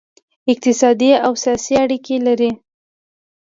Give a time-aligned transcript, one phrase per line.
[0.51, 2.51] اقتصادي او سیاسي اړیکې لري